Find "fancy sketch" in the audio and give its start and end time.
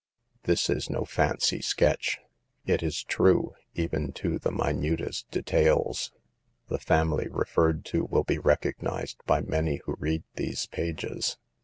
1.05-2.17